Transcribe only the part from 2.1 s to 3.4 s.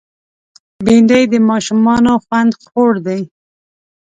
خوند خوړ دی